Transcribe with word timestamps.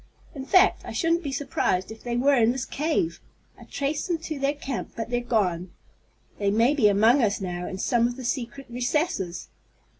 In 0.33 0.45
fact, 0.45 0.81
I 0.83 0.93
shouldn't 0.93 1.21
be 1.21 1.31
surprised 1.31 1.91
if 1.91 2.01
they 2.01 2.17
were 2.17 2.33
in 2.33 2.51
this 2.53 2.65
cave. 2.65 3.21
I 3.55 3.65
traced 3.65 4.07
them 4.07 4.17
to 4.17 4.39
their 4.39 4.55
camp, 4.55 4.93
but 4.95 5.11
they're 5.11 5.21
gone. 5.21 5.69
They 6.39 6.49
may 6.49 6.73
be 6.73 6.87
among 6.87 7.21
us 7.21 7.39
now 7.39 7.67
in 7.67 7.77
some 7.77 8.07
of 8.07 8.15
the 8.15 8.25
secret 8.25 8.65
recesses!" 8.67 9.49